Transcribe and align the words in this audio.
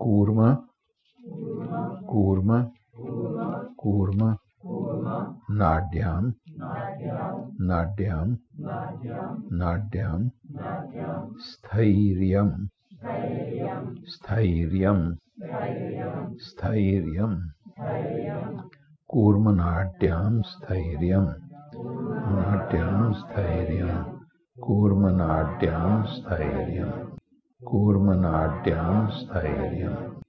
कूर्म 0.00 0.38
कूर्म 2.10 2.50
कूर्म 3.78 4.22
नाड्याम 5.58 6.32
नाड्याम 7.70 8.36
नाड्याम 9.60 10.28
स्थैर्यम 11.48 12.50
स्थैर्यम 14.14 15.02
स्थैर्यम 16.46 17.36
कूर्मनाट्याम 19.10 20.40
स्थैर्यम 20.46 21.30
नाट्याम 22.32 23.12
स्थैर्यम 23.12 24.02
कूर्मनाट्याम 24.56 26.02
स्थैर्यम 26.14 26.90
कूर्मनाट्यम 27.66 29.06
स्थैर्य 29.10 30.20